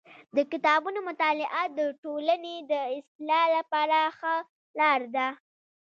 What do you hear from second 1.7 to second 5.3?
د ټولني د اصلاح لپاره ښه لار ده.